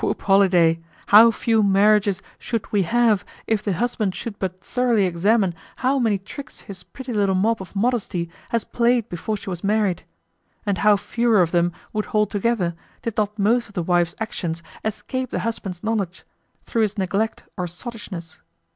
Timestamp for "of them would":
11.43-12.05